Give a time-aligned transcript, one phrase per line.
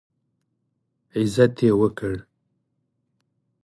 [1.17, 2.15] عزت یې وکړ.